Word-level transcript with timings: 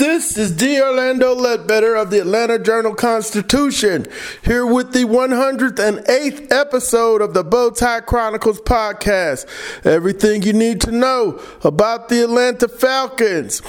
This 0.00 0.38
is 0.38 0.50
D. 0.52 0.80
Orlando 0.80 1.34
Ledbetter 1.34 1.94
of 1.94 2.08
the 2.08 2.20
Atlanta 2.20 2.58
Journal 2.58 2.94
Constitution, 2.94 4.06
here 4.42 4.64
with 4.64 4.94
the 4.94 5.04
108th 5.04 6.50
episode 6.50 7.20
of 7.20 7.34
the 7.34 7.44
Bowtie 7.44 8.06
Chronicles 8.06 8.62
podcast. 8.62 9.44
Everything 9.84 10.42
you 10.42 10.54
need 10.54 10.80
to 10.80 10.90
know 10.90 11.38
about 11.62 12.08
the 12.08 12.24
Atlanta 12.24 12.66
Falcons. 12.66 13.60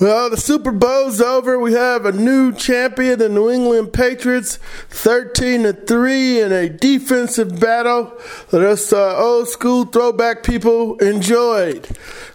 Well, 0.00 0.30
the 0.30 0.36
Super 0.36 0.70
Bowl's 0.70 1.20
over. 1.20 1.58
We 1.58 1.72
have 1.72 2.06
a 2.06 2.12
new 2.12 2.52
champion, 2.52 3.18
the 3.18 3.28
New 3.28 3.50
England 3.50 3.92
Patriots, 3.92 4.60
13 4.90 5.64
to 5.64 5.72
3 5.72 6.40
in 6.40 6.52
a 6.52 6.68
defensive 6.68 7.58
battle 7.58 8.12
that 8.50 8.62
us 8.62 8.92
uh, 8.92 9.18
old 9.18 9.48
school 9.48 9.86
throwback 9.86 10.44
people 10.44 10.96
enjoyed. 10.98 11.88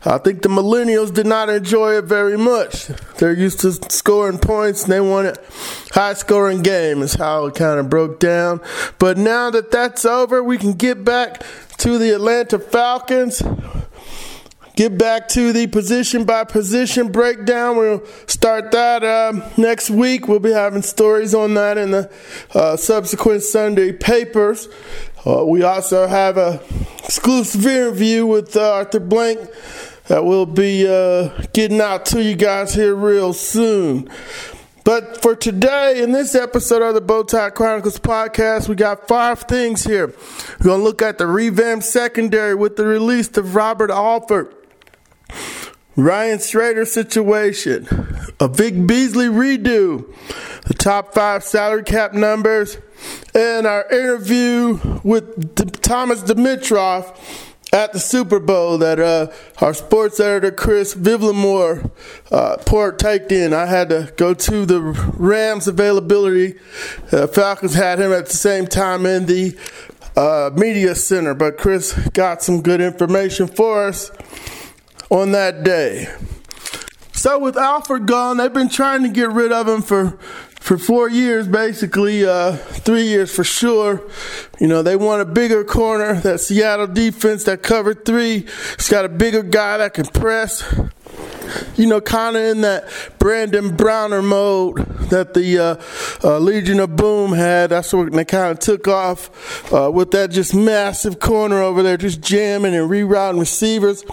I 0.03 0.17
think 0.17 0.41
the 0.41 0.49
millennials 0.49 1.13
did 1.13 1.25
not 1.25 1.47
enjoy 1.47 1.97
it 1.97 2.03
very 2.03 2.37
much. 2.37 2.87
They're 3.19 3.31
used 3.31 3.61
to 3.61 3.71
scoring 3.71 4.39
points 4.39 4.83
and 4.83 4.91
they 4.91 4.99
wanted 4.99 5.37
a 5.37 5.93
high 5.93 6.15
scoring 6.15 6.63
game 6.63 7.01
is 7.01 7.13
how 7.13 7.45
it 7.45 7.55
kind 7.55 7.79
of 7.79 7.89
broke 7.89 8.19
down. 8.19 8.59
But 8.99 9.17
now 9.17 9.49
that 9.51 9.71
that's 9.71 10.03
over, 10.03 10.43
we 10.43 10.57
can 10.57 10.73
get 10.73 11.05
back 11.05 11.45
to 11.77 11.97
the 11.97 12.13
Atlanta 12.13 12.59
Falcons 12.59 13.41
get 14.75 14.97
back 14.97 15.27
to 15.29 15.53
the 15.53 15.67
position 15.67 16.25
by 16.25 16.43
position 16.43 17.11
breakdown. 17.11 17.77
We'll 17.77 18.05
start 18.27 18.71
that 18.71 19.03
uh, 19.03 19.49
next 19.57 19.89
week. 19.89 20.27
We'll 20.27 20.39
be 20.39 20.51
having 20.51 20.81
stories 20.81 21.33
on 21.33 21.53
that 21.55 21.77
in 21.77 21.91
the 21.91 22.11
uh, 22.53 22.75
subsequent 22.75 23.43
Sunday 23.43 23.91
papers. 23.91 24.67
Uh, 25.25 25.45
we 25.45 25.63
also 25.63 26.07
have 26.07 26.37
a 26.37 26.61
exclusive 27.03 27.65
interview 27.65 28.25
with 28.25 28.55
uh, 28.55 28.73
Arthur 28.73 28.99
Blank 28.99 29.39
that 30.07 30.25
will 30.25 30.45
be 30.45 30.87
uh, 30.87 31.29
getting 31.53 31.79
out 31.79 32.05
to 32.07 32.21
you 32.21 32.35
guys 32.35 32.73
here 32.73 32.93
real 32.93 33.31
soon. 33.31 34.09
But 34.83 35.21
for 35.21 35.33
today, 35.33 36.03
in 36.03 36.11
this 36.11 36.35
episode 36.35 36.81
of 36.81 36.93
the 36.93 37.01
Bowtie 37.01 37.53
Chronicles 37.53 37.99
podcast, 37.99 38.67
we 38.67 38.75
got 38.75 39.07
five 39.07 39.43
things 39.43 39.85
here. 39.85 40.07
We're 40.59 40.65
going 40.65 40.79
to 40.79 40.83
look 40.83 41.01
at 41.01 41.17
the 41.17 41.25
revamped 41.25 41.85
secondary 41.85 42.53
with 42.53 42.75
the 42.75 42.85
release 42.85 43.29
of 43.37 43.55
Robert 43.55 43.89
Alford. 43.89 44.53
Ryan 45.95 46.39
Schraeder 46.39 46.85
situation, 46.85 47.87
a 48.39 48.47
Vic 48.47 48.87
Beasley 48.87 49.27
redo, 49.27 50.11
the 50.65 50.73
top 50.73 51.13
five 51.13 51.43
salary 51.43 51.83
cap 51.83 52.13
numbers, 52.13 52.77
and 53.35 53.67
our 53.67 53.87
interview 53.89 54.79
with 55.03 55.53
D- 55.53 55.65
Thomas 55.65 56.23
Dimitroff 56.23 57.15
at 57.71 57.93
the 57.93 57.99
Super 57.99 58.39
Bowl 58.39 58.79
that 58.79 58.99
uh, 58.99 59.31
our 59.59 59.73
sports 59.73 60.19
editor 60.19 60.51
Chris 60.51 60.95
Vivlamore 60.95 61.91
uh, 62.31 62.57
partaked 62.65 63.31
in. 63.31 63.53
I 63.53 63.65
had 63.65 63.89
to 63.89 64.13
go 64.15 64.33
to 64.33 64.65
the 64.65 64.81
Rams 65.17 65.67
availability. 65.67 66.55
Uh, 67.11 67.27
Falcons 67.27 67.73
had 67.75 67.99
him 67.99 68.11
at 68.11 68.27
the 68.27 68.37
same 68.37 68.65
time 68.65 69.05
in 69.05 69.25
the 69.25 69.57
uh, 70.15 70.51
media 70.55 70.93
center, 70.95 71.33
but 71.33 71.57
Chris 71.57 71.93
got 72.09 72.43
some 72.43 72.61
good 72.61 72.79
information 72.79 73.47
for 73.47 73.87
us 73.87 74.11
on 75.13 75.31
that 75.31 75.63
day. 75.63 76.07
So 77.13 77.37
with 77.37 77.55
Alford 77.55 78.07
gone, 78.07 78.37
they've 78.37 78.51
been 78.51 78.67
trying 78.67 79.03
to 79.03 79.09
get 79.09 79.29
rid 79.29 79.51
of 79.51 79.67
him 79.67 79.81
for 79.81 80.17
for 80.59 80.77
four 80.77 81.09
years, 81.09 81.45
basically, 81.45 82.25
uh, 82.25 82.53
three 82.53 83.03
years 83.03 83.33
for 83.35 83.43
sure. 83.43 84.01
You 84.61 84.67
know, 84.67 84.81
they 84.81 84.95
want 84.95 85.21
a 85.21 85.25
bigger 85.25 85.65
corner. 85.65 86.13
That 86.21 86.39
Seattle 86.39 86.87
defense 86.87 87.43
that 87.43 87.61
covered 87.61 88.05
three. 88.05 88.47
It's 88.73 88.89
got 88.89 89.05
a 89.05 89.09
bigger 89.09 89.43
guy 89.43 89.77
that 89.77 89.93
can 89.93 90.05
press 90.05 90.63
you 91.75 91.87
know, 91.87 92.01
kind 92.01 92.35
of 92.35 92.43
in 92.43 92.61
that 92.61 92.85
Brandon 93.19 93.75
Browner 93.75 94.21
mode 94.21 94.77
that 95.09 95.33
the 95.33 95.59
uh, 95.59 95.75
uh, 96.23 96.39
Legion 96.39 96.79
of 96.79 96.95
Boom 96.95 97.33
had. 97.33 97.69
That's 97.69 97.93
what 97.93 98.11
they 98.11 98.25
kind 98.25 98.51
of 98.51 98.59
took 98.59 98.87
off 98.87 99.73
uh, 99.73 99.91
with 99.91 100.11
that 100.11 100.31
just 100.31 100.53
massive 100.55 101.19
corner 101.19 101.61
over 101.61 101.83
there, 101.83 101.97
just 101.97 102.21
jamming 102.21 102.75
and 102.75 102.89
rerouting 102.89 103.39
receivers. 103.39 104.03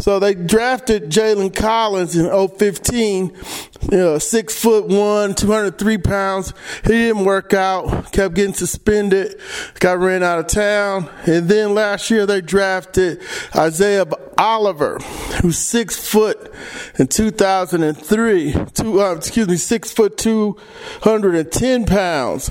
So 0.00 0.18
they 0.18 0.34
drafted 0.34 1.10
Jalen 1.10 1.54
Collins 1.54 2.16
in 2.16 2.26
015, 2.26 3.32
you 3.90 3.98
know, 3.98 4.18
six 4.18 4.58
foot 4.58 4.86
one, 4.86 5.34
203 5.34 5.98
pounds. 5.98 6.52
He 6.84 6.90
didn't 6.90 7.24
work 7.24 7.52
out, 7.52 8.12
kept 8.12 8.34
getting 8.34 8.54
suspended, 8.54 9.38
got 9.80 9.98
ran 9.98 10.22
out 10.22 10.38
of 10.38 10.46
town. 10.46 11.08
And 11.26 11.48
then 11.48 11.74
last 11.74 12.10
year 12.10 12.26
they 12.26 12.40
drafted 12.40 13.22
Isaiah 13.54 14.06
Oliver, 14.38 14.98
who's 15.40 15.58
six 15.58 15.96
foot 15.96 16.52
in 16.98 17.06
2003. 17.06 18.54
Two, 18.74 19.00
uh, 19.00 19.14
excuse 19.14 19.48
me, 19.48 19.56
six 19.56 19.92
foot 19.92 20.16
two 20.16 20.56
hundred 21.02 21.34
and 21.36 21.50
ten 21.50 21.84
pounds. 21.84 22.50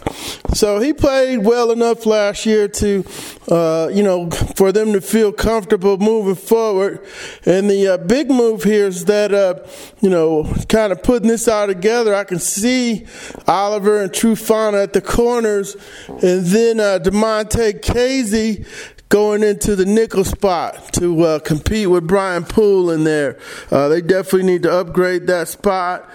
So 0.54 0.80
he 0.80 0.94
played 0.94 1.40
well 1.40 1.72
enough 1.72 2.06
last 2.06 2.46
year 2.46 2.68
to, 2.68 3.04
uh, 3.50 3.90
you 3.92 4.04
know, 4.04 4.30
for 4.30 4.72
them 4.72 4.94
to 4.94 5.02
feel 5.02 5.32
comfortable 5.32 5.98
moving 5.98 6.36
forward. 6.36 7.06
And 7.46 7.70
the 7.70 7.88
uh, 7.88 7.98
big 7.98 8.30
move 8.30 8.64
here 8.64 8.88
is 8.88 9.06
that, 9.06 9.34
uh, 9.34 9.56
you 10.02 10.10
know, 10.10 10.44
kind 10.70 10.92
of 10.92 11.02
putting 11.24 11.32
this 11.32 11.48
all 11.48 11.68
together. 11.68 12.14
I 12.14 12.26
can 12.26 12.40
see 12.40 13.06
Oliver 13.48 14.02
and 14.02 14.12
Trufant 14.12 14.74
at 14.74 14.92
the 14.92 15.00
corners, 15.00 15.78
and 16.10 16.46
then 16.46 16.82
uh, 16.82 17.00
Damontae 17.02 17.80
Kazee 17.80 18.68
going 19.08 19.42
into 19.42 19.78
the 19.78 19.86
nickel 19.86 20.26
spot 20.26 20.92
to 20.92 21.22
uh, 21.22 21.40
compete 21.40 21.90
with 21.90 22.06
Brian 22.06 22.44
Poole 22.44 22.92
in 22.92 23.06
there. 23.06 23.40
Uh, 23.72 23.88
they 23.88 24.02
definitely 24.02 24.44
need 24.44 24.64
to 24.64 24.72
upgrade 24.74 25.28
that 25.28 25.48
spot 25.48 26.10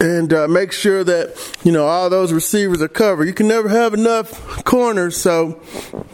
and 0.00 0.32
uh, 0.32 0.48
make 0.48 0.72
sure 0.72 1.04
that 1.04 1.36
you 1.62 1.70
know 1.70 1.86
all 1.86 2.10
those 2.10 2.32
receivers 2.32 2.82
are 2.82 2.88
covered. 2.88 3.28
You 3.28 3.34
can 3.34 3.46
never 3.46 3.68
have 3.68 3.94
enough 3.94 4.64
corners, 4.64 5.16
so 5.16 5.62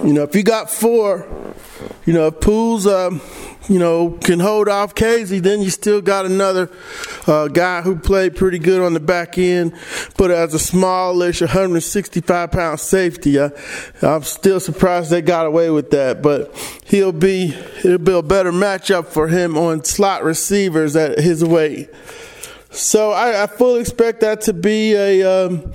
you 0.05 0.13
know 0.13 0.25
if 0.25 0.37
you 0.37 0.43
got 0.43 0.71
four, 0.71 1.27
you 2.05 2.13
know 2.13 2.27
if 2.27 2.39
Poole's 2.41 2.87
um, 2.87 3.23
you 3.69 3.79
know, 3.79 4.11
can 4.23 4.41
hold 4.41 4.69
off 4.69 4.95
Kazee, 4.95 5.43
then 5.43 5.61
you 5.61 5.71
still 5.71 6.01
got 6.01 6.25
another 6.25 6.71
uh, 7.27 7.49
guy 7.49 7.83
who 7.83 7.97
played 7.97 8.35
pretty 8.35 8.59
good 8.59 8.81
on 8.81 8.95
the 8.95 9.01
back 9.01 9.37
end, 9.37 9.75
but 10.17 10.31
as 10.31 10.55
a 10.55 10.59
smallish 10.59 11.41
165 11.41 12.51
pound 12.51 12.81
safety, 12.81 13.39
I, 13.39 13.51
I'm 14.01 14.23
still 14.23 14.61
surprised 14.61 15.11
they 15.11 15.23
got 15.23 15.47
away 15.47 15.71
with 15.71 15.91
that. 15.91 16.23
But 16.23 16.55
he'll 16.85 17.13
be 17.13 17.55
it'll 17.85 17.99
be 17.99 18.13
a 18.13 18.23
better 18.23 18.53
matchup 18.53 19.07
for 19.07 19.29
him 19.29 19.57
on 19.59 19.85
slot 19.85 20.25
receivers 20.25 20.97
at 20.97 21.19
his 21.19 21.45
weight. 21.45 21.91
So 22.71 23.13
I, 23.13 23.45
I 23.45 23.47
fully 23.47 23.81
expect 23.81 24.21
that 24.21 24.43
to 24.43 24.53
be 24.53 24.95
a. 24.95 25.47
Um, 25.47 25.73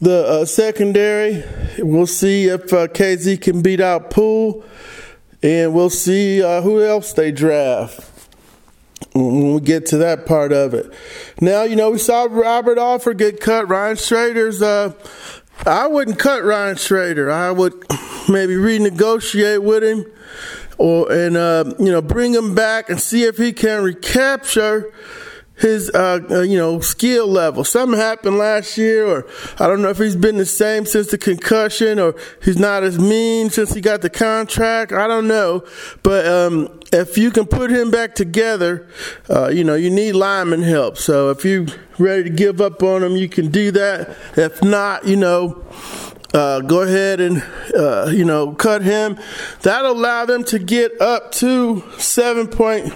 the 0.00 0.26
uh, 0.26 0.44
secondary, 0.44 1.44
we'll 1.78 2.08
see 2.08 2.48
if 2.48 2.72
uh, 2.72 2.88
Kazee 2.88 3.40
can 3.40 3.62
beat 3.62 3.80
out 3.80 4.10
Poole 4.10 4.64
and 5.42 5.74
we'll 5.74 5.90
see 5.90 6.42
uh, 6.42 6.62
who 6.62 6.82
else 6.82 7.12
they 7.12 7.32
draft 7.32 8.08
when 9.14 9.54
we 9.54 9.60
get 9.60 9.86
to 9.86 9.98
that 9.98 10.24
part 10.26 10.52
of 10.52 10.74
it. 10.74 10.92
Now, 11.40 11.64
you 11.64 11.76
know, 11.76 11.90
we 11.90 11.98
saw 11.98 12.26
Robert 12.30 12.78
Alford 12.78 13.18
get 13.18 13.40
cut. 13.40 13.68
Ryan 13.68 13.96
Schraeder's, 13.96 14.62
uh, 14.62 14.92
I 15.66 15.86
wouldn't 15.86 16.18
cut 16.18 16.44
Ryan 16.44 16.76
Swayder. 16.76 17.30
I 17.30 17.50
would 17.50 17.72
maybe 18.28 18.54
renegotiate 18.54 19.62
with 19.62 19.84
him 19.84 20.06
or, 20.78 21.12
and, 21.12 21.36
uh, 21.36 21.74
you 21.78 21.90
know, 21.90 22.00
bring 22.00 22.34
him 22.34 22.54
back 22.54 22.88
and 22.88 23.00
see 23.00 23.24
if 23.24 23.36
he 23.36 23.52
can 23.52 23.82
recapture 23.82 24.92
his 25.56 25.90
uh, 25.90 26.20
uh, 26.30 26.40
you 26.40 26.56
know 26.56 26.80
skill 26.80 27.26
level. 27.26 27.64
Something 27.64 27.98
happened 27.98 28.38
last 28.38 28.78
year, 28.78 29.06
or 29.06 29.26
I 29.58 29.66
don't 29.66 29.82
know 29.82 29.90
if 29.90 29.98
he's 29.98 30.16
been 30.16 30.36
the 30.38 30.46
same 30.46 30.86
since 30.86 31.10
the 31.10 31.18
concussion, 31.18 31.98
or 31.98 32.14
he's 32.42 32.58
not 32.58 32.82
as 32.82 32.98
mean 32.98 33.50
since 33.50 33.72
he 33.74 33.80
got 33.80 34.02
the 34.02 34.10
contract. 34.10 34.92
I 34.92 35.06
don't 35.06 35.28
know, 35.28 35.64
but 36.02 36.26
um, 36.26 36.80
if 36.92 37.18
you 37.18 37.30
can 37.30 37.46
put 37.46 37.70
him 37.70 37.90
back 37.90 38.14
together, 38.14 38.88
uh, 39.30 39.48
you 39.48 39.64
know 39.64 39.74
you 39.74 39.90
need 39.90 40.12
lineman 40.12 40.62
help. 40.62 40.96
So 40.96 41.30
if 41.30 41.44
you 41.44 41.66
ready 41.98 42.24
to 42.24 42.30
give 42.30 42.60
up 42.60 42.82
on 42.82 43.02
him, 43.02 43.16
you 43.16 43.28
can 43.28 43.50
do 43.50 43.70
that. 43.72 44.16
If 44.36 44.62
not, 44.62 45.06
you 45.06 45.16
know. 45.16 45.64
Uh, 46.34 46.60
go 46.60 46.80
ahead 46.80 47.20
and 47.20 47.44
uh, 47.76 48.06
you 48.10 48.24
know 48.24 48.54
cut 48.54 48.80
him. 48.80 49.18
That'll 49.60 49.92
allow 49.92 50.24
them 50.24 50.44
to 50.44 50.58
get 50.58 50.98
up 50.98 51.30
to 51.32 51.84
seven 51.98 52.48
point 52.48 52.94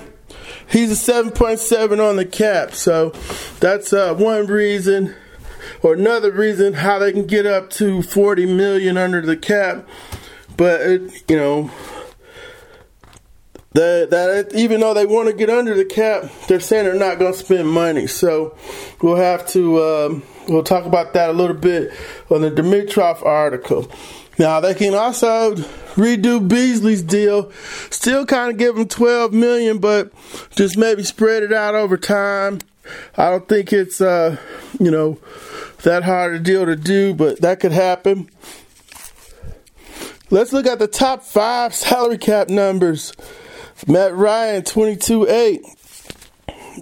he's 0.71 1.09
a 1.09 1.13
7.7 1.13 1.99
on 1.99 2.17
the 2.17 2.25
cap. 2.25 2.73
So 2.73 3.11
that's 3.61 3.93
uh, 3.93 4.15
one 4.15 4.47
reason 4.47 5.15
or 5.83 5.95
another 5.95 6.31
reason 6.31 6.75
how 6.75 6.99
they 6.99 7.13
can 7.13 7.27
get 7.27 7.47
up 7.47 7.71
to 7.71 8.03
40 8.03 8.47
million 8.47 8.97
under 8.97 9.21
the 9.21 9.37
cap. 9.37 9.89
But 10.57 10.81
it, 10.81 11.31
you 11.31 11.37
know, 11.37 11.71
that 13.73 14.09
that 14.11 14.55
even 14.55 14.81
though 14.81 14.95
they 14.95 15.05
want 15.05 15.29
to 15.29 15.35
get 15.35 15.51
under 15.51 15.75
the 15.75 15.85
cap, 15.85 16.31
they're 16.49 16.61
saying 16.61 16.85
they're 16.85 16.95
not 16.95 17.19
going 17.19 17.33
to 17.33 17.39
spend 17.39 17.69
money. 17.69 18.07
So 18.07 18.57
we'll 19.03 19.17
have 19.17 19.47
to 19.49 19.83
um, 19.83 20.23
we'll 20.49 20.63
talk 20.63 20.85
about 20.85 21.15
that 21.15 21.31
a 21.31 21.33
little 21.33 21.57
bit 21.57 21.93
on 22.31 22.43
the 22.43 22.51
Dimitroff 22.51 23.25
article. 23.25 23.91
Now 24.39 24.61
they 24.61 24.75
can 24.75 24.95
also 24.95 25.55
redo 25.95 26.47
Beasley's 26.47 27.03
deal, 27.03 27.51
still 27.91 28.27
kind 28.27 28.51
of 28.51 28.59
give 28.59 28.77
him 28.77 28.87
12 28.87 29.33
million, 29.33 29.79
but 29.79 30.13
just 30.51 30.77
maybe 30.77 31.03
spread 31.03 31.43
it 31.43 31.53
out 31.53 31.75
over 31.75 31.97
time. 31.97 32.61
I 33.17 33.31
don't 33.31 33.49
think 33.49 33.73
it's 33.73 34.01
uh, 34.01 34.37
you 34.79 34.91
know 34.91 35.19
that 35.83 36.05
hard 36.05 36.35
a 36.35 36.39
deal 36.39 36.67
to 36.67 36.77
do, 36.77 37.15
but 37.15 37.41
that 37.41 37.61
could 37.61 37.73
happen. 37.73 38.31
Let's 40.29 40.53
look 40.53 40.67
at 40.67 40.79
the 40.79 40.89
top 40.89 41.23
five 41.23 41.75
salary 41.75 42.19
cap 42.19 42.49
numbers. 42.49 43.13
Matt 43.87 44.15
Ryan, 44.15 44.65
22 44.65 45.29
8. 45.29 45.61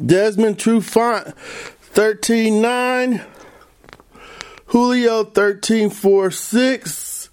Desmond 0.04 0.58
Trufant, 0.58 1.36
13 1.36 2.60
9. 2.60 3.24
Julio, 4.74 5.22
13 5.22 5.88
4 5.88 6.30
6. 6.32 7.30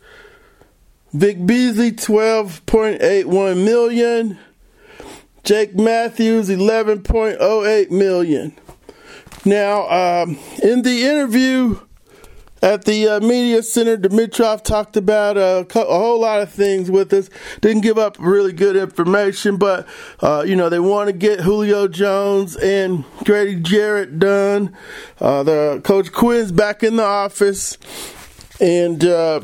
Vic 1.12 1.44
Beasley, 1.44 1.92
12.81 1.92 3.66
million. 3.66 4.38
Jake 5.44 5.74
Matthews, 5.74 6.50
11.08 6.50 7.90
million. 7.90 8.56
Now, 9.44 9.90
um, 9.90 10.38
in 10.62 10.84
the 10.84 11.02
interview 11.02 11.80
at 12.62 12.86
the 12.86 13.08
uh, 13.08 13.20
media 13.20 13.64
center, 13.64 13.98
Dimitroff 13.98 14.64
talked 14.64 14.96
about 14.96 15.38
uh, 15.38 15.66
a 15.74 15.86
whole 15.86 16.22
lot 16.22 16.42
of 16.42 16.52
things 16.52 16.92
with 16.92 17.12
us. 17.14 17.30
Didn't 17.60 17.82
give 17.82 17.98
up 17.98 18.18
really 18.20 18.54
good 18.54 18.76
information, 18.76 19.58
but 19.58 19.88
uh, 20.20 20.44
you 20.46 20.56
know 20.56 20.70
they 20.70 20.80
want 20.80 21.08
to 21.08 21.14
get 21.14 21.42
Julio 21.42 21.88
Jones 21.88 22.56
and 22.56 23.04
Grady 23.24 23.60
Jarrett 23.60 24.20
done. 24.20 24.76
Uh, 25.20 25.44
the 25.44 25.82
coach 25.84 26.12
Quinn's 26.12 26.52
back 26.52 26.84
in 26.84 26.98
the 26.98 27.04
office, 27.04 27.78
and 28.60 29.04
uh, 29.04 29.42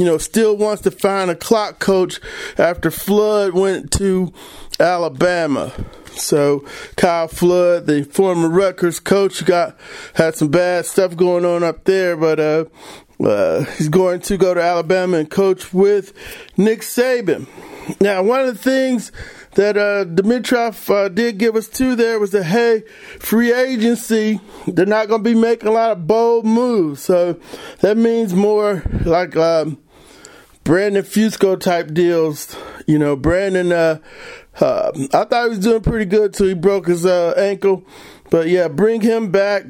you 0.00 0.06
know 0.06 0.16
still 0.16 0.56
wants 0.56 0.80
to 0.82 0.90
find 0.90 1.30
a 1.30 1.34
clock 1.34 1.78
coach 1.78 2.20
after 2.56 2.90
Flood 2.90 3.52
went 3.52 3.92
to 3.92 4.32
Alabama. 4.80 5.72
So 6.12 6.64
Kyle 6.96 7.28
Flood, 7.28 7.86
the 7.86 8.04
former 8.04 8.48
Rutgers 8.48 8.98
coach, 8.98 9.44
got 9.44 9.76
had 10.14 10.36
some 10.36 10.48
bad 10.48 10.86
stuff 10.86 11.16
going 11.16 11.44
on 11.44 11.62
up 11.62 11.84
there, 11.84 12.16
but 12.16 12.40
uh, 12.40 12.64
uh, 13.22 13.64
he's 13.76 13.90
going 13.90 14.20
to 14.20 14.38
go 14.38 14.54
to 14.54 14.62
Alabama 14.62 15.18
and 15.18 15.30
coach 15.30 15.74
with 15.74 16.14
Nick 16.56 16.80
Saban. 16.80 17.46
Now, 18.00 18.22
one 18.22 18.40
of 18.40 18.46
the 18.46 18.62
things 18.62 19.12
that 19.52 19.76
uh, 19.76 20.04
Dimitroff 20.06 20.88
uh, 20.88 21.08
did 21.08 21.38
give 21.38 21.56
us 21.56 21.68
too 21.68 21.94
there 21.94 22.18
was 22.18 22.30
that 22.30 22.44
hey, 22.44 22.84
free 23.18 23.52
agency, 23.52 24.40
they're 24.66 24.86
not 24.86 25.08
going 25.08 25.22
to 25.22 25.30
be 25.30 25.38
making 25.38 25.68
a 25.68 25.72
lot 25.72 25.90
of 25.90 26.06
bold 26.06 26.46
moves, 26.46 27.02
so 27.02 27.38
that 27.80 27.96
means 27.96 28.34
more 28.34 28.82
like. 29.04 29.36
Um, 29.36 29.78
Brandon 30.64 31.02
Fusco 31.02 31.58
type 31.58 31.92
deals. 31.92 32.56
You 32.86 32.98
know, 32.98 33.16
Brandon, 33.16 33.72
uh, 33.72 33.98
uh, 34.60 34.92
I 35.12 35.24
thought 35.24 35.44
he 35.44 35.48
was 35.50 35.58
doing 35.58 35.82
pretty 35.82 36.04
good 36.04 36.34
till 36.34 36.46
he 36.46 36.54
broke 36.54 36.86
his 36.86 37.06
uh, 37.06 37.34
ankle. 37.36 37.84
But 38.30 38.48
yeah, 38.48 38.68
bring 38.68 39.00
him 39.00 39.30
back, 39.30 39.64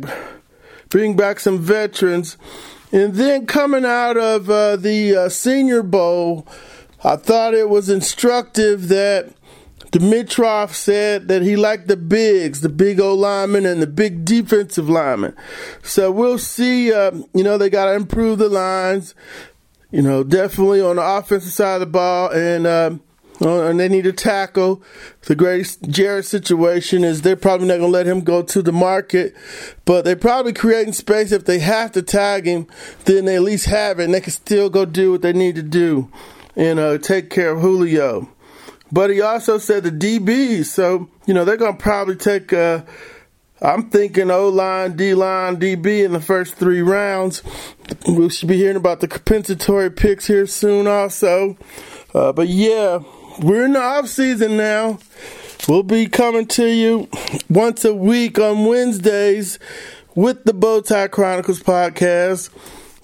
bring 0.88 1.16
back 1.16 1.40
some 1.40 1.58
veterans. 1.58 2.37
And 2.92 3.14
then 3.14 3.46
coming 3.46 3.84
out 3.84 4.16
of 4.16 4.50
uh, 4.50 4.76
the 4.76 5.16
uh, 5.16 5.28
Senior 5.28 5.82
Bowl, 5.82 6.46
I 7.04 7.16
thought 7.16 7.54
it 7.54 7.69
was 7.69 7.88
instructive 7.88 8.88
that 8.88 9.32
Dimitroff 9.92 10.72
said 10.72 11.28
that 11.28 11.42
he 11.42 11.56
liked 11.56 11.88
the 11.88 11.96
bigs, 11.96 12.60
the 12.60 12.69
big 12.69 13.00
O 13.00 13.14
linemen 13.14 13.66
and 13.66 13.82
the 13.82 13.87
big 13.88 14.25
defensive 14.25 14.88
linemen. 14.88 15.34
So 15.82 16.12
we'll 16.12 16.38
see. 16.38 16.92
Uh, 16.92 17.12
you 17.34 17.42
know, 17.42 17.58
they 17.58 17.70
got 17.70 17.87
to 17.87 17.94
improve 17.94 18.38
the 18.38 18.48
lines 18.48 19.14
you 19.90 20.02
know, 20.02 20.22
definitely 20.22 20.81
on 20.81 20.96
the 20.96 21.02
offensive 21.02 21.52
side 21.52 21.75
of 21.75 21.81
the 21.81 21.87
ball, 21.87 22.31
and 22.31 22.66
uh, 22.66 22.96
and 23.40 23.81
they 23.81 23.88
need 23.88 24.04
to 24.04 24.12
tackle 24.12 24.82
the 25.22 25.34
Grady 25.34 25.69
Jarrett 25.88 26.26
situation. 26.26 27.04
Is 27.04 27.22
they're 27.22 27.37
probably 27.37 27.66
not 27.66 27.78
going 27.78 27.90
to 27.90 27.98
let 27.98 28.06
him 28.06 28.20
go 28.20 28.42
to 28.42 28.62
the 28.62 28.72
market, 28.72 29.34
but 29.84 30.04
they're 30.04 30.16
probably 30.16 30.52
creating 30.52 30.92
space 30.92 31.32
if 31.32 31.44
they 31.44 31.58
have 31.58 31.92
to 31.92 32.02
tag 32.02 32.46
him. 32.46 32.66
Then 33.04 33.25
they 33.25 33.37
at 33.37 33.42
least 33.42 33.66
have 33.66 33.98
it, 33.98 34.04
and 34.04 34.14
they 34.14 34.20
can 34.20 34.32
still 34.32 34.70
go 34.70 34.84
do 34.84 35.12
what 35.12 35.22
they 35.22 35.32
need 35.32 35.56
to 35.56 35.62
do 35.62 36.10
and 36.56 36.78
uh, 36.78 36.98
take 36.98 37.31
care 37.31 37.52
of 37.52 37.60
Julio. 37.60 38.28
But 38.92 39.10
he 39.10 39.20
also 39.20 39.58
said 39.58 39.84
the 39.84 39.90
DBs, 39.90 40.66
so 40.66 41.08
you 41.26 41.34
know 41.34 41.44
they're 41.44 41.56
going 41.56 41.76
to 41.76 41.82
probably 41.82 42.16
take. 42.16 42.52
Uh, 42.52 42.82
I'm 43.62 43.91
thinking 43.91 44.31
O 44.31 44.49
line, 44.49 44.97
D 44.97 45.15
line, 45.15 45.59
DB 45.59 46.05
in 46.05 46.12
the 46.12 46.21
first 46.21 46.55
three 46.55 46.81
rounds. 46.81 47.43
We 48.09 48.31
should 48.31 48.49
be 48.49 48.57
hearing 48.57 48.77
about 48.77 49.01
the 49.01 49.09
compensatory 49.09 49.91
picks 49.91 50.27
here 50.27 50.47
soon, 50.47 50.87
also. 50.87 51.59
Uh, 52.15 52.33
but 52.33 52.49
yeah, 52.49 53.01
we're 53.43 53.67
in 53.67 53.75
the 53.75 53.81
off 53.81 54.09
season 54.09 54.57
now. 54.57 54.99
We'll 55.69 55.83
be 55.83 56.07
coming 56.07 56.47
to 56.49 56.67
you 56.67 57.09
once 57.51 57.85
a 57.85 57.95
week 57.95 58.39
on 58.39 58.65
Wednesdays 58.65 59.59
with 60.15 60.45
the 60.45 60.53
Bowtie 60.53 61.11
Chronicles 61.11 61.62
podcast. 61.62 62.49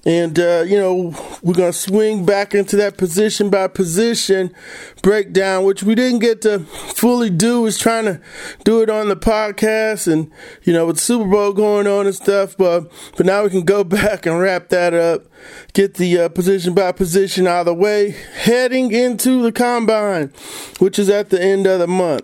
And, 0.07 0.39
uh, 0.39 0.63
you 0.65 0.79
know, 0.79 1.13
we're 1.43 1.53
going 1.53 1.73
to 1.73 1.77
swing 1.77 2.25
back 2.25 2.55
into 2.55 2.77
that 2.77 2.97
position 2.97 3.51
by 3.51 3.67
position 3.67 4.55
breakdown, 5.03 5.65
which 5.65 5.83
we 5.83 5.97
didn't 5.97 6.21
get 6.21 6.43
to 6.43 6.61
fully 6.61 7.29
do. 7.29 7.63
Was 7.63 7.77
trying 7.77 8.05
to 8.05 8.21
do 8.63 8.83
it 8.83 8.89
on 8.89 9.09
the 9.09 9.17
podcast 9.17 10.11
and, 10.11 10.31
you 10.63 10.73
know, 10.73 10.87
with 10.87 11.01
Super 11.01 11.29
Bowl 11.29 11.53
going 11.53 11.89
on 11.89 12.07
and 12.07 12.15
stuff. 12.15 12.57
But, 12.57 12.89
but 13.17 13.27
now 13.27 13.43
we 13.43 13.51
can 13.51 13.65
go 13.65 13.83
back 13.85 14.27
and 14.27 14.39
wrap 14.39 14.69
that 14.69 14.95
up, 14.95 15.25
get 15.73 15.95
the 15.95 16.21
uh, 16.21 16.29
position 16.29 16.73
by 16.73 16.93
position 16.93 17.49
out 17.49 17.61
of 17.61 17.67
the 17.67 17.75
way, 17.75 18.11
heading 18.11 18.93
into 18.93 19.43
the 19.43 19.51
combine, 19.51 20.33
which 20.79 21.01
is 21.01 21.11
at 21.11 21.31
the 21.31 21.43
end 21.43 21.67
of 21.67 21.81
the 21.81 21.89
month. 21.89 22.23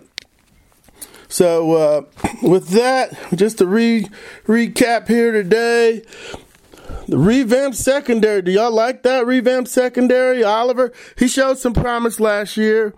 So, 1.27 1.73
uh, 1.73 2.01
with 2.41 2.69
that, 2.69 3.17
just 3.35 3.57
to 3.57 3.65
re- 3.65 4.07
recap 4.45 5.09
here 5.09 5.33
today, 5.33 6.03
the 7.07 7.17
revamped 7.17 7.77
secondary. 7.77 8.41
Do 8.41 8.51
y'all 8.51 8.71
like 8.71 9.03
that 9.03 9.25
revamped 9.25 9.69
secondary? 9.69 10.43
Oliver, 10.43 10.91
he 11.17 11.27
showed 11.27 11.57
some 11.57 11.73
promise 11.73 12.19
last 12.19 12.57
year. 12.57 12.93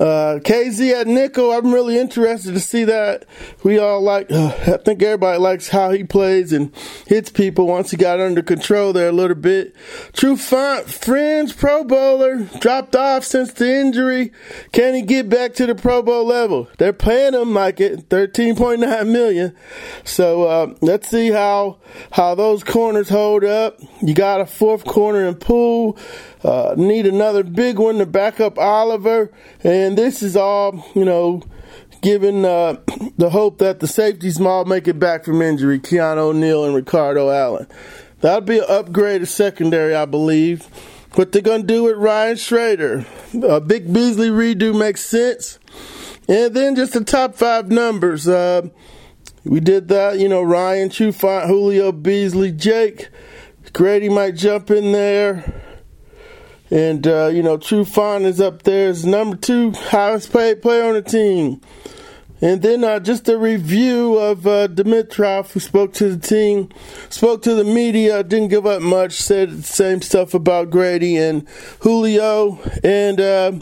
Uh, 0.00 0.38
Kazee 0.44 0.92
at 0.92 1.08
nickel, 1.08 1.50
I'm 1.50 1.74
really 1.74 1.98
interested 1.98 2.54
to 2.54 2.60
see 2.60 2.84
that. 2.84 3.24
We 3.64 3.78
all 3.78 4.00
like, 4.00 4.30
uh, 4.30 4.46
I 4.66 4.76
think 4.76 5.02
everybody 5.02 5.38
likes 5.38 5.68
how 5.68 5.90
he 5.90 6.04
plays 6.04 6.52
and 6.52 6.72
hits 7.06 7.30
people 7.30 7.66
once 7.66 7.90
he 7.90 7.96
got 7.96 8.20
under 8.20 8.42
control 8.42 8.92
there 8.92 9.08
a 9.08 9.12
little 9.12 9.36
bit. 9.36 9.74
Trufant, 10.12 10.84
fringe 10.84 11.56
Pro 11.56 11.82
Bowler, 11.82 12.44
dropped 12.60 12.94
off 12.94 13.24
since 13.24 13.52
the 13.52 13.68
injury. 13.74 14.32
Can 14.70 14.94
he 14.94 15.02
get 15.02 15.28
back 15.28 15.54
to 15.54 15.66
the 15.66 15.74
Pro 15.74 16.02
Bowl 16.02 16.24
level? 16.24 16.68
They're 16.78 16.92
paying 16.92 17.34
him 17.34 17.52
like 17.52 17.80
it, 17.80 18.08
13.9 18.08 19.10
million. 19.10 19.56
So, 20.04 20.44
uh, 20.44 20.74
let's 20.80 21.08
see 21.08 21.32
how, 21.32 21.78
how 22.12 22.36
those 22.36 22.62
corners 22.62 23.08
hold 23.08 23.42
up. 23.42 23.80
You 24.00 24.14
got 24.14 24.40
a 24.40 24.46
fourth 24.46 24.84
corner 24.84 25.26
in 25.26 25.34
Poole. 25.34 25.98
Uh, 26.44 26.74
need 26.76 27.06
another 27.06 27.42
big 27.42 27.78
one 27.78 27.98
to 27.98 28.06
back 28.06 28.40
up 28.40 28.58
Oliver. 28.58 29.30
And 29.64 29.98
this 29.98 30.22
is 30.22 30.36
all, 30.36 30.86
you 30.94 31.04
know, 31.04 31.42
given 32.00 32.44
uh, 32.44 32.80
the 33.18 33.30
hope 33.30 33.58
that 33.58 33.80
the 33.80 33.88
safeties 33.88 34.40
all 34.40 34.64
make 34.64 34.88
it 34.88 34.98
back 34.98 35.24
from 35.24 35.42
injury, 35.42 35.78
Keanu 35.78 36.18
O'Neal 36.18 36.64
and 36.64 36.74
Ricardo 36.74 37.30
Allen. 37.30 37.66
That'll 38.20 38.40
be 38.40 38.58
an 38.58 38.64
upgrade 38.68 39.22
of 39.22 39.28
secondary, 39.28 39.94
I 39.94 40.04
believe. 40.04 40.66
What 41.14 41.32
they're 41.32 41.42
going 41.42 41.62
to 41.62 41.66
do 41.66 41.84
with 41.84 41.96
Ryan 41.96 42.36
Schraeder. 42.36 43.06
A 43.42 43.60
Vic 43.60 43.92
Beasley 43.92 44.28
redo 44.28 44.76
makes 44.78 45.04
sense. 45.04 45.58
And 46.28 46.54
then 46.54 46.76
just 46.76 46.92
the 46.92 47.02
top 47.02 47.34
five 47.34 47.70
numbers. 47.70 48.28
Uh, 48.28 48.68
we 49.44 49.60
did 49.60 49.88
that, 49.88 50.18
you 50.18 50.28
know, 50.28 50.42
Ryan, 50.42 50.90
Trufant, 50.90 51.46
Julio, 51.46 51.92
Beasley, 51.92 52.52
Jake. 52.52 53.08
Grady 53.72 54.08
might 54.08 54.34
jump 54.34 54.70
in 54.70 54.92
there. 54.92 55.57
And, 56.70 57.06
uh, 57.06 57.30
you 57.32 57.42
know, 57.42 57.56
Trufant 57.58 58.24
is 58.24 58.40
up 58.40 58.62
there 58.62 58.88
as 58.90 59.04
number 59.04 59.36
two 59.36 59.72
highest 59.72 60.32
paid 60.32 60.62
player 60.62 60.84
on 60.84 60.94
the 60.94 61.02
team. 61.02 61.60
And 62.40 62.62
then 62.62 62.84
uh, 62.84 63.00
just 63.00 63.28
a 63.28 63.36
review 63.36 64.16
of 64.18 64.46
uh, 64.46 64.68
Dimitroff, 64.68 65.52
who 65.52 65.60
spoke 65.60 65.92
to 65.94 66.14
the 66.14 66.26
team, 66.26 66.68
spoke 67.08 67.42
to 67.42 67.54
the 67.54 67.64
media, 67.64 68.22
didn't 68.22 68.48
give 68.48 68.64
up 68.64 68.80
much, 68.80 69.12
said 69.12 69.50
the 69.50 69.62
same 69.62 70.02
stuff 70.02 70.34
about 70.34 70.70
Grady 70.70 71.16
and 71.16 71.48
Julio. 71.80 72.60
And 72.84 73.20
uh, 73.20 73.52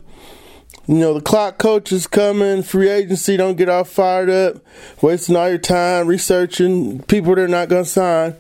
You 0.89 0.95
know, 0.95 1.15
the 1.15 1.21
clock 1.21 1.59
coach 1.59 1.91
is 1.91 2.07
coming, 2.07 2.63
free 2.63 2.89
agency, 2.89 3.37
don't 3.37 3.57
get 3.57 3.69
all 3.69 3.83
fired 3.83 4.31
up, 4.31 4.63
wasting 5.03 5.35
all 5.35 5.49
your 5.49 5.59
time 5.59 6.07
researching 6.07 7.03
people 7.05 7.35
they're 7.35 7.49
not 7.49 7.69
going 7.69 7.85
to 7.85 7.91
sign. 7.91 8.37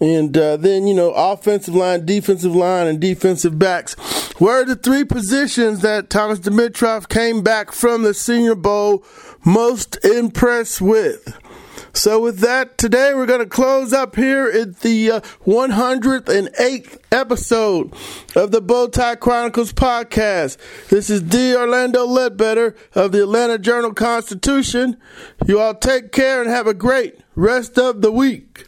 And 0.00 0.36
uh, 0.36 0.56
then, 0.56 0.86
you 0.86 0.94
know, 0.94 1.12
offensive 1.12 1.74
line, 1.74 2.06
defensive 2.06 2.54
line, 2.54 2.86
and 2.86 3.00
defensive 3.00 3.58
backs 3.58 3.96
were 4.40 4.64
the 4.64 4.76
three 4.76 5.04
positions 5.04 5.80
that 5.80 6.10
Thomas 6.10 6.38
Dimitroff 6.38 7.08
came 7.08 7.42
back 7.42 7.72
from 7.72 8.02
the 8.02 8.14
Senior 8.14 8.54
Bowl 8.54 9.04
most 9.44 10.04
impressed 10.04 10.80
with. 10.80 11.36
So, 11.92 12.20
with 12.20 12.38
that, 12.40 12.78
today 12.78 13.12
we're 13.12 13.26
going 13.26 13.40
to 13.40 13.46
close 13.46 13.92
up 13.92 14.14
here 14.14 14.46
at 14.48 14.80
the 14.80 15.10
uh, 15.10 15.20
108th 15.46 16.98
episode 17.10 17.92
of 18.36 18.52
the 18.52 18.62
Bowtie 18.62 19.18
Chronicles 19.18 19.72
podcast. 19.72 20.58
This 20.90 21.10
is 21.10 21.22
D. 21.22 21.56
Orlando 21.56 22.06
Ledbetter 22.06 22.76
of 22.94 23.10
the 23.10 23.22
Atlanta 23.22 23.58
Journal 23.58 23.94
Constitution. 23.94 24.96
You 25.46 25.58
all 25.58 25.74
take 25.74 26.12
care 26.12 26.40
and 26.40 26.48
have 26.48 26.68
a 26.68 26.74
great 26.74 27.18
rest 27.34 27.78
of 27.78 28.00
the 28.00 28.12
week. 28.12 28.67